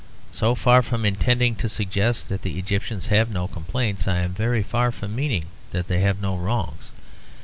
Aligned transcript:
So 0.31 0.55
far 0.55 0.81
from 0.81 1.05
intending 1.05 1.53
to 1.57 1.69
suggest 1.69 2.27
that 2.29 2.41
the 2.41 2.57
Egyptians 2.57 3.05
have 3.13 3.29
no 3.29 3.47
complaints, 3.47 4.07
I 4.07 4.21
am 4.21 4.33
very 4.33 4.63
far 4.63 4.91
from 4.91 5.15
meaning 5.15 5.45
that 5.73 5.87
they 5.87 5.99
have 5.99 6.19
no 6.19 6.35
wrongs. 6.35 6.89